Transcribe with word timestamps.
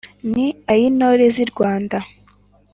Ni 0.33 0.47
ay' 0.71 0.83
intore 0.87 1.25
z' 1.35 1.41
i 1.43 1.45
Rwanda 1.51 1.97